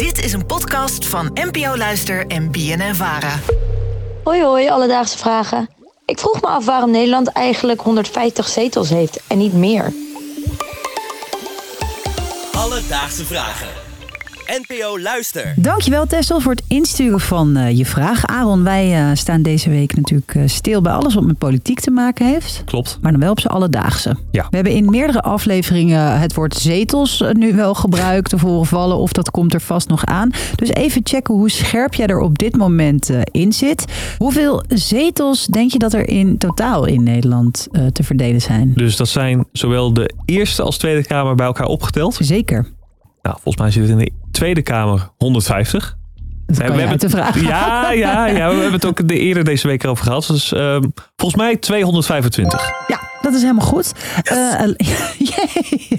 Dit 0.00 0.24
is 0.24 0.32
een 0.32 0.46
podcast 0.46 1.06
van 1.06 1.30
NPO 1.34 1.76
Luister 1.76 2.26
en 2.26 2.50
BNN 2.50 2.94
Vara. 2.94 3.38
Hoi 4.24 4.42
hoi, 4.42 4.68
alledaagse 4.68 5.18
vragen. 5.18 5.68
Ik 6.04 6.18
vroeg 6.18 6.40
me 6.40 6.46
af 6.46 6.64
waarom 6.64 6.90
Nederland 6.90 7.28
eigenlijk 7.28 7.80
150 7.80 8.48
zetels 8.48 8.88
heeft 8.88 9.20
en 9.26 9.38
niet 9.38 9.52
meer. 9.52 9.92
Alledaagse 12.52 13.24
vragen. 13.24 13.89
NPO 14.50 14.98
Luister. 14.98 15.54
Dankjewel 15.56 16.06
Tessel 16.06 16.40
voor 16.40 16.52
het 16.52 16.62
insturen 16.68 17.20
van 17.20 17.56
eh, 17.56 17.76
je 17.76 17.86
vraag. 17.86 18.26
Aaron, 18.26 18.64
wij 18.64 18.94
eh, 18.94 19.16
staan 19.16 19.42
deze 19.42 19.70
week 19.70 19.96
natuurlijk 19.96 20.34
eh, 20.34 20.42
stil 20.46 20.80
bij 20.80 20.92
alles 20.92 21.14
wat 21.14 21.24
met 21.24 21.38
politiek 21.38 21.80
te 21.80 21.90
maken 21.90 22.26
heeft. 22.26 22.62
Klopt. 22.64 22.98
Maar 23.00 23.12
dan 23.12 23.20
wel 23.20 23.30
op 23.30 23.40
z'n 23.40 23.46
alledaagse. 23.46 24.16
Ja. 24.30 24.46
We 24.50 24.54
hebben 24.54 24.72
in 24.72 24.84
meerdere 24.84 25.20
afleveringen 25.20 26.20
het 26.20 26.34
woord 26.34 26.54
zetels 26.54 27.24
nu 27.32 27.54
wel 27.54 27.74
gebruikt 27.74 28.32
of 28.32 28.40
horen 28.50 28.66
vallen. 28.66 28.96
Of 28.96 29.12
dat 29.12 29.30
komt 29.30 29.54
er 29.54 29.60
vast 29.60 29.88
nog 29.88 30.04
aan. 30.04 30.30
Dus 30.54 30.68
even 30.68 31.00
checken 31.04 31.34
hoe 31.34 31.50
scherp 31.50 31.94
jij 31.94 32.06
er 32.06 32.20
op 32.20 32.38
dit 32.38 32.56
moment 32.56 33.10
in 33.30 33.52
zit. 33.52 33.84
Hoeveel 34.18 34.62
zetels 34.68 35.46
denk 35.46 35.72
je 35.72 35.78
dat 35.78 35.92
er 35.92 36.08
in 36.08 36.38
totaal 36.38 36.86
in 36.86 37.02
Nederland 37.02 37.68
te 37.92 38.02
verdelen 38.02 38.40
zijn? 38.40 38.72
Dus 38.74 38.96
dat 38.96 39.08
zijn 39.08 39.44
zowel 39.52 39.94
de 39.94 40.10
Eerste 40.24 40.62
als 40.62 40.78
Tweede 40.78 41.04
Kamer 41.04 41.34
bij 41.34 41.46
elkaar 41.46 41.66
opgeteld. 41.66 42.18
Zeker. 42.20 42.66
Nou, 43.22 43.36
volgens 43.42 43.56
mij 43.56 43.70
zit 43.70 43.82
het 43.82 43.90
in 43.90 43.98
de 43.98 44.19
Tweede 44.40 44.62
Kamer 44.62 45.10
150. 45.18 45.96
Dat 46.46 46.58
kan 46.58 46.74
we 46.74 46.80
hebben 46.80 46.98
de 46.98 47.08
vraag. 47.08 47.40
Ja, 47.40 47.90
ja, 47.90 48.26
ja, 48.26 48.48
we 48.48 48.54
hebben 48.54 48.72
het 48.72 48.84
ook 48.84 49.08
de 49.08 49.18
eerder 49.18 49.44
deze 49.44 49.66
week 49.66 49.86
over 49.86 50.04
gehad. 50.04 50.26
Dus 50.26 50.52
ehm, 50.52 50.82
volgens 51.16 51.42
mij 51.42 51.56
225. 51.56 52.70
Ja, 52.86 53.00
dat 53.22 53.34
is 53.34 53.40
helemaal 53.40 53.66
goed. 53.66 53.92
Eh, 54.22 54.60
jee, 55.32 55.89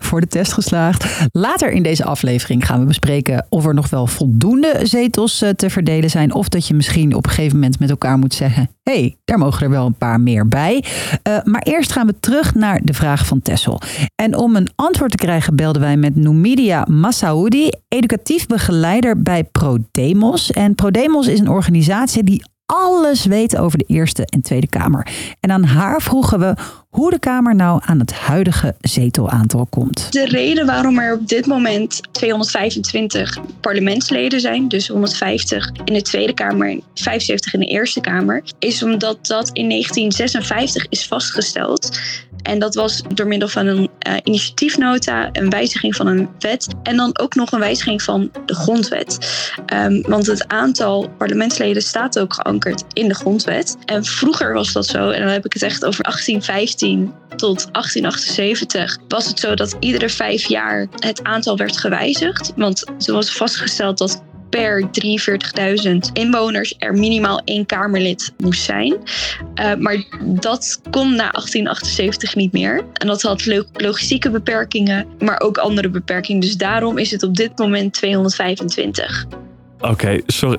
voor 0.00 0.20
de 0.20 0.26
test 0.26 0.52
geslaagd. 0.52 1.28
Later 1.32 1.70
in 1.70 1.82
deze 1.82 2.04
aflevering 2.04 2.66
gaan 2.66 2.80
we 2.80 2.86
bespreken 2.86 3.46
of 3.48 3.66
er 3.66 3.74
nog 3.74 3.90
wel 3.90 4.06
voldoende 4.06 4.80
zetels 4.82 5.42
eh, 5.42 5.50
te 5.50 5.70
verdelen 5.70 6.10
zijn. 6.10 6.34
Of 6.34 6.48
dat 6.48 6.66
je 6.66 6.74
misschien 6.74 7.14
op 7.14 7.26
een 7.26 7.32
gegeven 7.32 7.56
moment 7.58 7.78
met 7.78 7.90
elkaar 7.90 8.18
moet 8.18 8.34
zeggen: 8.34 8.70
hé, 8.82 8.92
hey, 8.92 9.16
daar 9.24 9.38
mogen 9.38 9.62
er 9.62 9.70
wel 9.70 9.86
een 9.86 9.94
paar 9.94 10.20
meer 10.20 10.48
bij. 10.48 10.84
Eh, 11.22 11.38
maar 11.44 11.62
eerst 11.62 11.92
gaan 11.92 12.06
we 12.06 12.20
terug 12.20 12.54
naar 12.54 12.80
de 12.82 12.94
vraag 12.94 13.26
van 13.26 13.42
Tessel. 13.42 13.80
En 14.14 14.36
om 14.36 14.56
een 14.56 14.68
antwoord 14.74 15.10
te 15.10 15.16
krijgen 15.16 15.56
belden 15.56 15.82
wij 15.82 15.96
met 15.96 16.16
Numidia 16.16 16.86
Massaoudi, 16.88 17.70
educatief 17.88 18.46
begeleider 18.46 19.22
bij 19.22 19.44
ProDemos. 19.44 20.52
En 20.52 20.74
ProDemos 20.74 21.26
is 21.26 21.40
een 21.40 21.48
organisatie 21.48 22.24
die 22.24 22.42
alles 22.72 23.24
weet 23.24 23.56
over 23.56 23.78
de 23.78 23.84
Eerste 23.86 24.26
en 24.26 24.42
Tweede 24.42 24.66
Kamer. 24.66 25.06
En 25.40 25.50
aan 25.50 25.64
haar 25.64 26.02
vroegen 26.02 26.38
we 26.38 26.54
hoe 26.88 27.10
de 27.10 27.18
Kamer 27.18 27.54
nou 27.54 27.80
aan 27.84 27.98
het 27.98 28.12
huidige 28.12 28.74
zetelaantal 28.80 29.66
komt. 29.66 30.12
De 30.12 30.24
reden 30.24 30.66
waarom 30.66 30.98
er 30.98 31.14
op 31.14 31.28
dit 31.28 31.46
moment 31.46 32.00
225 32.12 33.38
parlementsleden 33.60 34.40
zijn, 34.40 34.68
dus 34.68 34.88
150 34.88 35.70
in 35.84 35.94
de 35.94 36.02
Tweede 36.02 36.34
Kamer 36.34 36.70
en 36.70 36.82
75 36.94 37.54
in 37.54 37.60
de 37.60 37.66
Eerste 37.66 38.00
Kamer, 38.00 38.42
is 38.58 38.82
omdat 38.82 39.26
dat 39.26 39.50
in 39.52 39.68
1956 39.68 40.86
is 40.88 41.06
vastgesteld. 41.06 42.00
En 42.42 42.58
dat 42.58 42.74
was 42.74 43.02
door 43.14 43.26
middel 43.26 43.48
van 43.48 43.66
een 43.66 43.90
uh, 44.08 44.14
initiatiefnota, 44.22 45.28
een 45.32 45.50
wijziging 45.50 45.96
van 45.96 46.06
een 46.06 46.28
wet 46.38 46.68
en 46.82 46.96
dan 46.96 47.18
ook 47.18 47.34
nog 47.34 47.52
een 47.52 47.58
wijziging 47.58 48.02
van 48.02 48.30
de 48.46 48.54
grondwet. 48.54 49.18
Um, 49.74 50.02
want 50.02 50.26
het 50.26 50.48
aantal 50.48 51.08
parlementsleden 51.18 51.82
staat 51.82 52.18
ook 52.18 52.34
geankerd 52.34 52.84
in 52.92 53.08
de 53.08 53.14
grondwet. 53.14 53.76
En 53.84 54.04
vroeger 54.04 54.52
was 54.52 54.72
dat 54.72 54.86
zo, 54.86 55.10
en 55.10 55.20
dan 55.20 55.30
heb 55.30 55.44
ik 55.44 55.52
het 55.52 55.62
echt 55.62 55.84
over 55.84 56.02
1815 56.02 57.12
tot 57.28 57.68
1878, 57.72 58.98
was 59.08 59.26
het 59.26 59.38
zo 59.38 59.54
dat 59.54 59.76
iedere 59.80 60.08
vijf 60.08 60.48
jaar 60.48 60.86
het 60.98 61.24
aantal 61.24 61.56
werd 61.56 61.76
gewijzigd. 61.76 62.52
Want 62.56 62.84
er 63.06 63.12
was 63.12 63.36
vastgesteld 63.36 63.98
dat 63.98 64.22
per 64.58 64.88
43.000 65.86 66.12
inwoners 66.12 66.74
er 66.78 66.92
minimaal 66.94 67.40
één 67.44 67.66
Kamerlid 67.66 68.32
moest 68.38 68.62
zijn. 68.62 68.96
Uh, 69.54 69.74
maar 69.74 70.04
dat 70.24 70.80
kon 70.90 71.08
na 71.10 71.30
1878 71.30 72.34
niet 72.34 72.52
meer. 72.52 72.84
En 72.92 73.06
dat 73.06 73.22
had 73.22 73.46
logistieke 73.72 74.30
beperkingen, 74.30 75.06
maar 75.18 75.40
ook 75.40 75.58
andere 75.58 75.88
beperkingen. 75.88 76.40
Dus 76.40 76.56
daarom 76.56 76.98
is 76.98 77.10
het 77.10 77.22
op 77.22 77.36
dit 77.36 77.58
moment 77.58 77.92
225. 77.92 79.26
Oké, 79.80 80.20
sorry. 80.26 80.58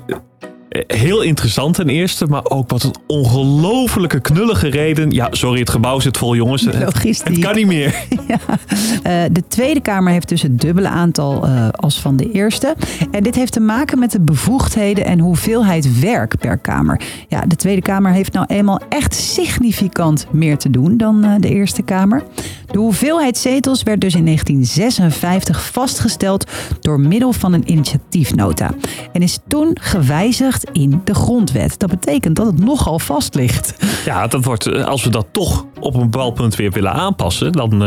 Heel 0.87 1.21
interessant 1.21 1.75
ten 1.75 1.89
eerste, 1.89 2.25
maar 2.25 2.45
ook 2.49 2.69
wat 2.69 2.83
een 2.83 2.95
ongelofelijke 3.07 4.19
knullige 4.19 4.67
reden. 4.69 5.11
Ja, 5.11 5.27
sorry, 5.31 5.59
het 5.59 5.69
gebouw 5.69 5.99
zit 5.99 6.17
vol 6.17 6.35
jongens. 6.35 6.63
Logistiek. 6.63 7.35
Het 7.35 7.45
kan 7.45 7.55
niet 7.55 7.67
meer. 7.67 7.95
Ja. 8.27 8.39
Uh, 8.47 9.29
de 9.31 9.43
Tweede 9.47 9.79
Kamer 9.81 10.11
heeft 10.11 10.29
dus 10.29 10.41
het 10.41 10.61
dubbele 10.61 10.87
aantal 10.87 11.47
uh, 11.47 11.67
als 11.71 11.99
van 11.99 12.15
de 12.17 12.31
Eerste. 12.31 12.75
En 13.11 13.23
dit 13.23 13.35
heeft 13.35 13.53
te 13.53 13.59
maken 13.59 13.99
met 13.99 14.11
de 14.11 14.19
bevoegdheden 14.19 15.05
en 15.05 15.19
hoeveelheid 15.19 15.99
werk 15.99 16.37
per 16.37 16.57
Kamer. 16.57 17.01
Ja, 17.27 17.41
de 17.41 17.55
Tweede 17.55 17.81
Kamer 17.81 18.11
heeft 18.11 18.33
nou 18.33 18.45
eenmaal 18.49 18.79
echt 18.89 19.15
significant 19.15 20.27
meer 20.31 20.57
te 20.57 20.69
doen 20.69 20.97
dan 20.97 21.25
uh, 21.25 21.33
de 21.39 21.49
Eerste 21.49 21.81
Kamer. 21.81 22.23
De 22.71 22.77
hoeveelheid 22.77 23.37
zetels 23.37 23.83
werd 23.83 24.01
dus 24.01 24.15
in 24.15 24.25
1956 24.25 25.71
vastgesteld 25.71 26.51
door 26.79 26.99
middel 26.99 27.33
van 27.33 27.53
een 27.53 27.71
initiatiefnota. 27.71 28.71
En 29.11 29.21
is 29.21 29.39
toen 29.47 29.77
gewijzigd 29.81 30.69
in 30.71 31.01
de 31.03 31.13
grondwet. 31.13 31.79
Dat 31.79 31.89
betekent 31.89 32.35
dat 32.35 32.45
het 32.45 32.59
nogal 32.59 32.99
vast 32.99 33.35
ligt. 33.35 33.75
Ja, 34.05 34.27
dat 34.27 34.45
wordt, 34.45 34.83
als 34.85 35.03
we 35.03 35.09
dat 35.09 35.27
toch 35.31 35.65
op 35.79 35.93
een 35.93 36.09
bepaald 36.09 36.33
punt 36.33 36.55
weer 36.55 36.71
willen 36.71 36.93
aanpassen, 36.93 37.51
dan 37.51 37.79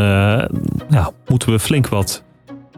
ja, 0.89 1.11
moeten 1.27 1.51
we 1.51 1.59
flink 1.59 1.87
wat 1.87 2.23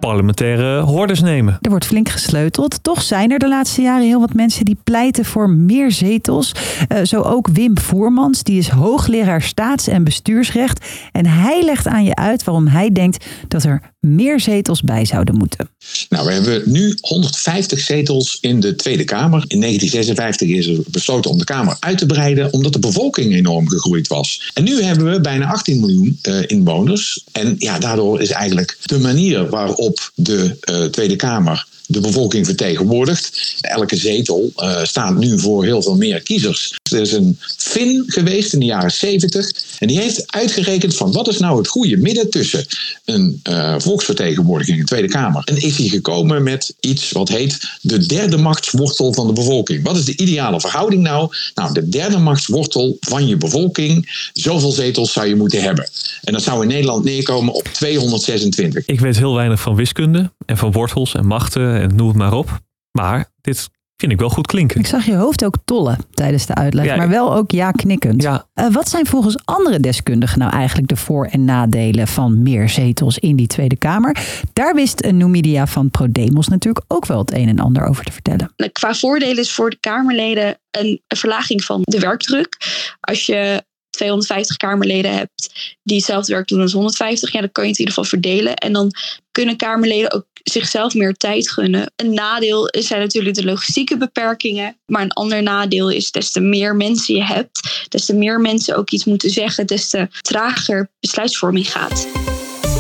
parlementaire 0.05 0.81
hordes 0.81 1.21
nemen. 1.21 1.57
Er 1.61 1.69
wordt 1.69 1.85
flink 1.85 2.09
gesleuteld. 2.09 2.83
Toch 2.83 3.01
zijn 3.01 3.31
er 3.31 3.39
de 3.39 3.47
laatste 3.47 3.81
jaren 3.81 4.05
heel 4.05 4.19
wat 4.19 4.33
mensen 4.33 4.65
die 4.65 4.77
pleiten 4.83 5.25
voor 5.25 5.49
meer 5.49 5.91
zetels. 5.91 6.51
Uh, 6.91 7.03
zo 7.03 7.21
ook 7.21 7.47
Wim 7.47 7.77
Voermans, 7.77 8.43
die 8.43 8.57
is 8.57 8.67
hoogleraar 8.67 9.41
staats- 9.41 9.87
en 9.87 10.03
bestuursrecht. 10.03 10.85
En 11.11 11.25
hij 11.25 11.63
legt 11.63 11.87
aan 11.87 12.03
je 12.03 12.15
uit 12.15 12.43
waarom 12.43 12.67
hij 12.67 12.91
denkt 12.91 13.25
dat 13.47 13.63
er 13.63 13.93
meer 13.99 14.39
zetels 14.39 14.81
bij 14.81 15.05
zouden 15.05 15.35
moeten. 15.35 15.69
Nou, 16.09 16.25
we 16.25 16.33
hebben 16.33 16.61
nu 16.65 16.97
150 17.01 17.79
zetels 17.79 18.37
in 18.41 18.59
de 18.59 18.75
Tweede 18.75 19.03
Kamer. 19.03 19.43
In 19.47 19.59
1956 19.59 20.49
is 20.49 20.67
er 20.67 20.83
besloten 20.87 21.31
om 21.31 21.37
de 21.37 21.43
Kamer 21.43 21.77
uit 21.79 21.97
te 21.97 22.05
breiden, 22.05 22.53
omdat 22.53 22.73
de 22.73 22.79
bevolking 22.79 23.33
enorm 23.33 23.69
gegroeid 23.69 24.07
was. 24.07 24.51
En 24.53 24.63
nu 24.63 24.81
hebben 24.81 25.11
we 25.11 25.21
bijna 25.21 25.45
18 25.45 25.79
miljoen 25.79 26.19
uh, 26.23 26.43
inwoners. 26.47 27.23
En 27.31 27.55
ja, 27.57 27.79
daardoor 27.79 28.21
is 28.21 28.31
eigenlijk 28.31 28.77
de 28.83 28.99
manier 28.99 29.49
waarop 29.49 29.94
de 30.15 30.57
uh, 30.69 30.85
Tweede 30.85 31.15
Kamer 31.15 31.67
de 31.87 31.99
bevolking 31.99 32.45
vertegenwoordigt. 32.45 33.55
Elke 33.61 33.95
zetel 33.95 34.51
uh, 34.57 34.83
staat 34.83 35.15
nu 35.15 35.39
voor 35.39 35.63
heel 35.63 35.81
veel 35.81 35.95
meer 35.95 36.21
kiezers. 36.21 36.73
Er 36.95 37.01
is 37.01 37.11
een 37.11 37.39
Fin 37.57 38.03
geweest 38.07 38.53
in 38.53 38.59
de 38.59 38.65
jaren 38.65 38.91
70 38.91 39.51
en 39.79 39.87
die 39.87 39.99
heeft 39.99 40.31
uitgerekend 40.31 40.95
van 40.95 41.11
wat 41.11 41.27
is 41.27 41.39
nou 41.39 41.57
het 41.57 41.67
goede 41.67 41.97
midden 41.97 42.29
tussen 42.29 42.65
een 43.05 43.41
uh, 43.49 43.75
volksvertegenwoordiging 43.77 44.77
in 44.77 44.83
de 44.83 44.89
Tweede 44.89 45.07
Kamer. 45.07 45.43
En 45.43 45.57
is 45.57 45.77
hij 45.77 45.87
gekomen 45.87 46.43
met 46.43 46.75
iets 46.79 47.11
wat 47.11 47.29
heet 47.29 47.77
de 47.81 48.05
derde 48.05 48.37
machtswortel 48.37 49.13
van 49.13 49.27
de 49.27 49.33
bevolking. 49.33 49.83
Wat 49.83 49.97
is 49.97 50.05
de 50.05 50.17
ideale 50.17 50.59
verhouding 50.59 51.01
nou? 51.01 51.29
Nou, 51.55 51.73
de 51.73 51.89
derde 51.89 52.17
machtswortel 52.17 52.97
van 52.99 53.27
je 53.27 53.37
bevolking, 53.37 54.29
zoveel 54.33 54.71
zetels 54.71 55.11
zou 55.11 55.27
je 55.27 55.35
moeten 55.35 55.61
hebben. 55.61 55.89
En 56.23 56.33
dat 56.33 56.43
zou 56.43 56.61
in 56.61 56.67
Nederland 56.67 57.03
neerkomen 57.03 57.53
op 57.53 57.67
226. 57.71 58.85
Ik 58.85 58.99
weet 58.99 59.17
heel 59.17 59.35
weinig 59.35 59.61
van 59.61 59.75
wiskunde 59.75 60.31
en 60.45 60.57
van 60.57 60.71
wortels 60.71 61.13
en 61.13 61.25
machten 61.25 61.81
en 61.81 61.95
noem 61.95 62.07
het 62.07 62.17
maar 62.17 62.33
op. 62.33 62.59
Maar 62.91 63.31
dit 63.41 63.69
vind 63.97 64.11
ik 64.11 64.19
wel 64.19 64.29
goed 64.29 64.47
klinken. 64.47 64.79
Ik 64.79 64.87
zag 64.87 65.05
je 65.05 65.15
hoofd 65.15 65.45
ook 65.45 65.55
tollen 65.65 65.97
tijdens 66.13 66.45
de 66.45 66.55
uitleg, 66.55 66.85
Ja, 66.85 66.95
maar 66.95 67.09
wel 67.09 67.35
ook 67.35 67.51
ja 67.51 67.71
knikkend. 67.71 68.21
Ja. 68.21 68.47
Uh, 68.55 68.73
wat 68.73 68.89
zijn 68.89 69.05
volgens 69.05 69.37
andere 69.45 69.79
deskundigen 69.79 70.39
nou 70.39 70.51
eigenlijk 70.51 70.87
de 70.87 70.95
voor- 70.95 71.25
en 71.25 71.45
nadelen 71.45 72.07
van 72.07 72.43
meer 72.43 72.69
zetels 72.69 73.17
in 73.17 73.35
die 73.35 73.47
Tweede 73.47 73.75
Kamer? 73.75 74.17
Daar 74.53 74.73
wist 74.73 75.03
een 75.03 75.17
Numidia 75.17 75.67
van 75.67 75.89
ProDemos 75.89 76.47
natuurlijk 76.47 76.85
ook 76.87 77.05
wel 77.05 77.17
het 77.17 77.33
een 77.33 77.47
en 77.47 77.59
ander 77.59 77.85
over 77.85 78.03
te 78.03 78.11
vertellen. 78.11 78.53
Qua 78.71 78.93
voordelen 78.93 79.37
is 79.37 79.51
voor 79.51 79.69
de 79.69 79.77
Kamerleden 79.79 80.57
een, 80.71 81.01
een 81.07 81.17
verlaging 81.17 81.63
van 81.63 81.81
de 81.83 81.99
werkdruk. 81.99 82.57
Als 82.99 83.25
je 83.25 83.63
250 83.89 84.57
Kamerleden 84.57 85.17
hebt 85.17 85.75
die 85.83 85.97
hetzelfde 85.97 86.33
werk 86.33 86.47
doen 86.47 86.61
als 86.61 86.71
150, 86.71 87.31
ja, 87.31 87.39
dan 87.39 87.51
kan 87.51 87.63
je 87.63 87.69
het 87.69 87.79
in 87.79 87.85
ieder 87.85 88.03
geval 88.03 88.19
verdelen. 88.19 88.55
En 88.55 88.73
dan 88.73 88.91
kunnen 89.31 89.55
Kamerleden 89.55 90.11
ook 90.11 90.25
zichzelf 90.51 90.93
meer 90.93 91.13
tijd 91.13 91.51
gunnen. 91.51 91.91
Een 91.95 92.13
nadeel 92.13 92.67
zijn 92.71 93.01
natuurlijk 93.01 93.35
de 93.35 93.45
logistieke 93.45 93.97
beperkingen. 93.97 94.77
Maar 94.85 95.01
een 95.01 95.11
ander 95.11 95.43
nadeel 95.43 95.89
is 95.89 96.11
des 96.11 96.31
te 96.31 96.39
meer 96.39 96.75
mensen 96.75 97.15
je 97.15 97.23
hebt, 97.23 97.85
des 97.89 98.05
te 98.05 98.15
meer 98.15 98.41
mensen 98.41 98.75
ook 98.77 98.89
iets 98.89 99.05
moeten 99.05 99.29
zeggen, 99.29 99.67
des 99.67 99.89
te 99.89 100.07
trager 100.21 100.89
besluitvorming 100.99 101.71
gaat. 101.71 102.07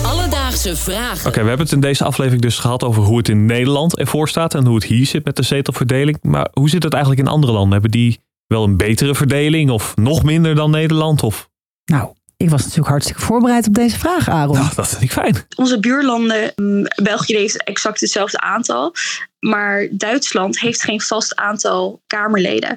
Alledaagse 0.03 0.75
vragen. 0.75 1.27
Oké, 1.27 1.41
we 1.41 1.47
hebben 1.47 1.65
het 1.65 1.75
in 1.75 1.79
deze 1.79 2.03
aflevering 2.03 2.41
dus 2.41 2.57
gehad 2.57 2.83
over 2.83 3.03
hoe 3.03 3.17
het 3.17 3.29
in 3.29 3.45
Nederland 3.45 3.97
ervoor 3.97 4.29
staat 4.29 4.53
en 4.53 4.65
hoe 4.65 4.75
het 4.75 4.83
hier 4.83 5.05
zit 5.05 5.25
met 5.25 5.35
de 5.35 5.43
zetelverdeling. 5.43 6.17
Maar 6.21 6.47
hoe 6.53 6.69
zit 6.69 6.83
het 6.83 6.93
eigenlijk 6.93 7.23
in 7.23 7.33
andere 7.33 7.51
landen? 7.53 7.71
Hebben 7.71 7.91
die 7.91 8.19
wel 8.47 8.63
een 8.63 8.77
betere 8.77 9.15
verdeling 9.15 9.69
of 9.69 9.95
nog 9.95 10.23
minder 10.23 10.55
dan 10.55 10.71
Nederland? 10.71 11.23
Of 11.23 11.49
Nou, 11.85 12.13
Ik 12.45 12.51
was 12.51 12.61
natuurlijk 12.61 12.89
hartstikke 12.89 13.21
voorbereid 13.21 13.67
op 13.67 13.73
deze 13.73 13.99
vraag, 13.99 14.29
Aaron. 14.29 14.55
Nou, 14.55 14.69
dat 14.75 14.87
vind 14.87 15.01
ik 15.01 15.11
fijn. 15.11 15.35
Onze 15.55 15.79
buurlanden, 15.79 16.51
mm, 16.55 16.85
België 17.03 17.35
heeft 17.35 17.63
exact 17.63 17.99
hetzelfde 17.99 18.39
aantal. 18.39 18.93
Maar 19.39 19.87
Duitsland 19.91 20.59
heeft 20.59 20.81
geen 20.81 21.01
vast 21.01 21.35
aantal 21.35 22.01
Kamerleden. 22.07 22.75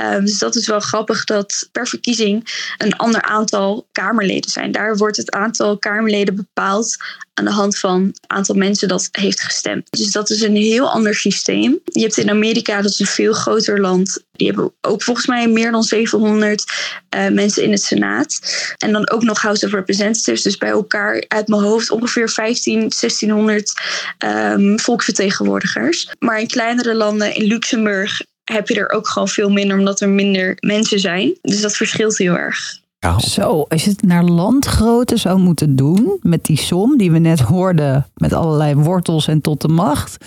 Um, 0.00 0.24
dus 0.24 0.38
dat 0.38 0.56
is 0.56 0.66
wel 0.66 0.80
grappig 0.80 1.24
dat 1.24 1.68
per 1.72 1.86
verkiezing 1.86 2.48
een 2.78 2.96
ander 2.96 3.22
aantal 3.22 3.86
Kamerleden 3.92 4.50
zijn. 4.50 4.72
Daar 4.72 4.96
wordt 4.96 5.16
het 5.16 5.30
aantal 5.30 5.78
Kamerleden 5.78 6.36
bepaald 6.36 6.96
aan 7.34 7.44
de 7.44 7.50
hand 7.50 7.78
van 7.78 8.06
het 8.06 8.20
aantal 8.26 8.54
mensen 8.54 8.88
dat 8.88 9.08
heeft 9.12 9.40
gestemd. 9.40 9.86
Dus 9.90 10.12
dat 10.12 10.30
is 10.30 10.42
een 10.42 10.56
heel 10.56 10.90
ander 10.90 11.14
systeem. 11.14 11.80
Je 11.84 12.00
hebt 12.00 12.16
in 12.16 12.30
Amerika, 12.30 12.82
dat 12.82 12.90
is 12.90 13.00
een 13.00 13.06
veel 13.06 13.32
groter 13.32 13.80
land. 13.80 14.24
Die 14.32 14.46
hebben 14.46 14.72
ook 14.80 15.02
volgens 15.02 15.26
mij 15.26 15.48
meer 15.48 15.70
dan 15.70 15.82
700 15.82 16.64
uh, 17.16 17.28
mensen 17.28 17.62
in 17.62 17.70
het 17.70 17.82
Senaat. 17.82 18.38
En 18.78 18.92
dan 18.92 19.10
ook 19.10 19.22
nog 19.22 19.40
House 19.40 19.66
of 19.66 19.72
Representatives. 19.72 20.42
Dus 20.42 20.56
bij 20.56 20.68
elkaar 20.68 21.24
uit 21.28 21.48
mijn 21.48 21.62
hoofd 21.62 21.90
ongeveer 21.90 22.28
15, 22.28 22.78
1600 22.78 23.72
um, 24.18 24.78
volksvertegenwoordigers. 24.78 26.10
Maar 26.18 26.40
in 26.40 26.46
kleinere 26.46 26.94
landen, 26.94 27.34
in 27.34 27.44
Luxemburg, 27.44 28.20
heb 28.52 28.68
je 28.68 28.74
er 28.74 28.90
ook 28.90 29.08
gewoon 29.08 29.28
veel 29.28 29.50
minder, 29.50 29.78
omdat 29.78 30.00
er 30.00 30.08
minder 30.08 30.56
mensen 30.60 31.00
zijn. 31.00 31.38
Dus 31.42 31.60
dat 31.60 31.76
verschilt 31.76 32.18
heel 32.18 32.36
erg. 32.36 32.78
Ja. 32.98 33.18
Zo, 33.18 33.64
als 33.68 33.84
je 33.84 33.90
het 33.90 34.02
naar 34.02 34.24
landgrootte 34.24 35.16
zou 35.16 35.38
moeten 35.38 35.76
doen, 35.76 36.18
met 36.22 36.44
die 36.44 36.58
som 36.58 36.98
die 36.98 37.10
we 37.10 37.18
net 37.18 37.40
hoorden, 37.40 38.06
met 38.14 38.32
allerlei 38.32 38.74
wortels 38.74 39.28
en 39.28 39.40
tot 39.40 39.60
de 39.60 39.68
macht. 39.68 40.24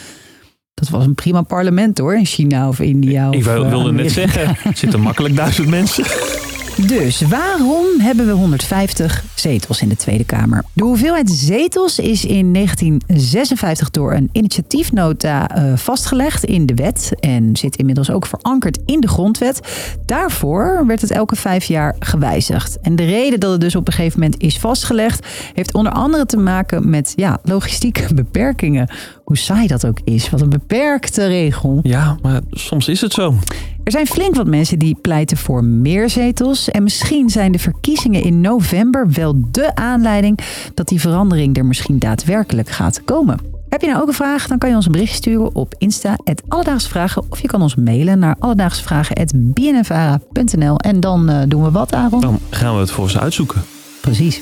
Dat 0.73 0.89
was 0.89 1.05
een 1.05 1.15
prima 1.15 1.41
parlement 1.41 1.97
hoor, 1.97 2.15
in 2.15 2.25
China 2.25 2.67
of 2.67 2.79
India. 2.79 3.31
Ik 3.31 3.39
of, 3.39 3.45
wilde 3.45 3.89
uh, 3.89 3.95
net 3.95 4.11
zeggen, 4.11 4.47
er 4.63 4.77
zitten 4.77 4.99
makkelijk 4.99 5.35
duizend 5.35 5.67
mensen. 5.67 6.03
Dus 6.81 7.21
waarom 7.21 7.85
hebben 7.99 8.25
we 8.25 8.31
150 8.31 9.23
zetels 9.35 9.81
in 9.81 9.89
de 9.89 9.95
Tweede 9.95 10.23
Kamer? 10.23 10.63
De 10.73 10.83
hoeveelheid 10.83 11.29
zetels 11.29 11.99
is 11.99 12.25
in 12.25 12.53
1956 12.53 13.89
door 13.89 14.13
een 14.13 14.29
initiatiefnota 14.31 15.57
uh, 15.57 15.77
vastgelegd 15.77 16.43
in 16.43 16.65
de 16.65 16.73
wet 16.73 17.11
en 17.19 17.55
zit 17.55 17.75
inmiddels 17.75 18.11
ook 18.11 18.25
verankerd 18.25 18.79
in 18.85 18.99
de 18.99 19.07
grondwet. 19.07 19.59
Daarvoor 20.05 20.83
werd 20.87 21.01
het 21.01 21.11
elke 21.11 21.35
vijf 21.35 21.65
jaar 21.65 21.95
gewijzigd. 21.99 22.77
En 22.81 22.95
de 22.95 23.05
reden 23.05 23.39
dat 23.39 23.51
het 23.51 23.61
dus 23.61 23.75
op 23.75 23.87
een 23.87 23.93
gegeven 23.93 24.19
moment 24.19 24.41
is 24.41 24.59
vastgelegd, 24.59 25.27
heeft 25.53 25.73
onder 25.73 25.91
andere 25.91 26.25
te 26.25 26.37
maken 26.37 26.89
met 26.89 27.13
ja, 27.15 27.39
logistieke 27.43 28.13
beperkingen. 28.23 28.89
Hoe 29.33 29.41
saai 29.41 29.67
dat 29.67 29.85
ook 29.85 29.97
is. 30.03 30.29
Wat 30.29 30.41
een 30.41 30.49
beperkte 30.49 31.27
regel. 31.27 31.79
Ja, 31.83 32.17
maar 32.21 32.41
soms 32.51 32.87
is 32.87 33.01
het 33.01 33.13
zo. 33.13 33.35
Er 33.83 33.91
zijn 33.91 34.07
flink 34.07 34.35
wat 34.35 34.47
mensen 34.47 34.79
die 34.79 34.97
pleiten 35.01 35.37
voor 35.37 35.63
meer 35.63 36.09
zetels. 36.09 36.69
En 36.69 36.83
misschien 36.83 37.29
zijn 37.29 37.51
de 37.51 37.59
verkiezingen 37.59 38.23
in 38.23 38.41
november 38.41 39.11
wel 39.11 39.41
de 39.51 39.75
aanleiding 39.75 40.39
dat 40.73 40.87
die 40.87 40.99
verandering 40.99 41.57
er 41.57 41.65
misschien 41.65 41.99
daadwerkelijk 41.99 42.69
gaat 42.69 43.03
komen. 43.03 43.39
Heb 43.69 43.81
je 43.81 43.87
nou 43.87 44.01
ook 44.01 44.07
een 44.07 44.13
vraag? 44.13 44.47
Dan 44.47 44.57
kan 44.57 44.69
je 44.69 44.75
ons 44.75 44.85
een 44.85 44.91
bericht 44.91 45.15
sturen 45.15 45.55
op 45.55 45.75
Insta, 45.77 46.17
Alledaagse 46.47 46.89
Vragen. 46.89 47.23
Of 47.29 47.41
je 47.41 47.47
kan 47.47 47.61
ons 47.61 47.75
mailen 47.75 48.19
naar 48.19 48.35
alledaagsvragen.bnnvara.nl. 48.39 50.77
En 50.77 50.99
dan 50.99 51.29
uh, 51.29 51.41
doen 51.47 51.63
we 51.63 51.71
wat, 51.71 51.93
Aaron? 51.93 52.21
Dan 52.21 52.39
gaan 52.49 52.73
we 52.73 52.79
het 52.79 52.91
voor 52.91 53.09
ze 53.09 53.19
uitzoeken. 53.19 53.61
Precies. 54.01 54.41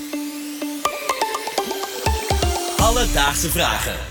Alledaagse 2.78 3.50
Vragen. 3.50 4.11